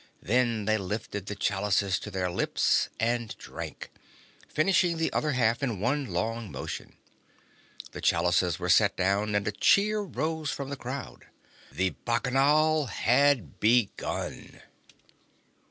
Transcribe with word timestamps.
Then 0.23 0.65
they 0.65 0.79
lifted 0.79 1.27
the 1.27 1.35
chalices 1.35 1.99
to 1.99 2.09
their 2.09 2.31
lips 2.31 2.89
and 2.99 3.37
drank, 3.37 3.91
finishing 4.47 4.97
the 4.97 5.13
other 5.13 5.33
half 5.33 5.61
in 5.61 5.79
one 5.79 6.07
long 6.11 6.51
motion. 6.51 6.97
The 7.91 8.01
chalices 8.01 8.57
were 8.57 8.67
set 8.67 8.97
down, 8.97 9.35
and 9.35 9.47
a 9.47 9.51
cheer 9.51 9.99
rose 10.01 10.49
from 10.49 10.69
the 10.71 10.75
crowd. 10.75 11.27
The 11.71 11.91
Bacchanal 11.91 12.87
had 12.87 13.59
begun! 13.59 14.61